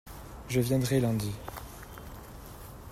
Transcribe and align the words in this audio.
Je 0.49 0.59
viendrai 0.61 0.99
lundi. 0.99 1.29